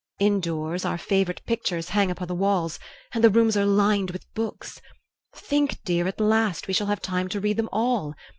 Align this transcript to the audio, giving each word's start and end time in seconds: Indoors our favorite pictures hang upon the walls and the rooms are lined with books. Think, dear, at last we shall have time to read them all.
Indoors 0.17 0.83
our 0.83 0.97
favorite 0.97 1.43
pictures 1.45 1.89
hang 1.89 2.09
upon 2.09 2.27
the 2.27 2.33
walls 2.33 2.79
and 3.13 3.23
the 3.23 3.29
rooms 3.29 3.55
are 3.55 3.67
lined 3.67 4.09
with 4.09 4.25
books. 4.33 4.81
Think, 5.35 5.83
dear, 5.83 6.07
at 6.07 6.19
last 6.19 6.67
we 6.67 6.73
shall 6.73 6.87
have 6.87 7.03
time 7.03 7.29
to 7.29 7.39
read 7.39 7.57
them 7.57 7.69
all. 7.71 8.15